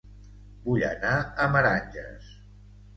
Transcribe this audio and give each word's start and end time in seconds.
Vull 0.63 0.87
anar 0.89 1.13
a 1.17 1.47
Meranges 1.59 2.37